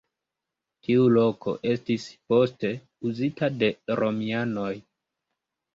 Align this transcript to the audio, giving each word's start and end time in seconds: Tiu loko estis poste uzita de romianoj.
Tiu 0.87 1.03
loko 1.17 1.53
estis 1.73 2.07
poste 2.33 2.73
uzita 3.11 3.55
de 3.61 3.73
romianoj. 4.03 4.77